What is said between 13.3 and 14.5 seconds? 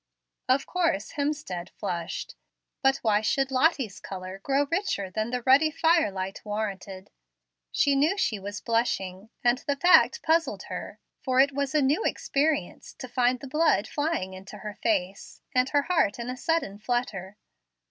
the blood flying